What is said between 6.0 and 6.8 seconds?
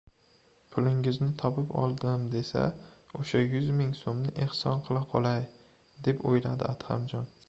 deb oʻyladi